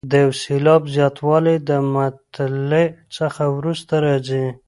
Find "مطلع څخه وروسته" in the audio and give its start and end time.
1.95-3.93